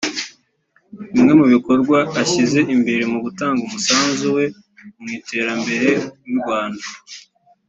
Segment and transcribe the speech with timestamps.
[1.11, 4.45] Bimwe mu bikorwa ashyize imbere mu gutanga umusanzu we
[4.99, 5.89] mu iterambere
[6.25, 6.85] ry’u Rwanda